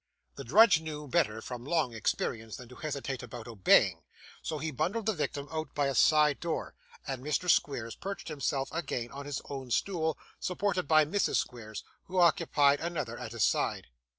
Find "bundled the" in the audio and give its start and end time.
4.71-5.13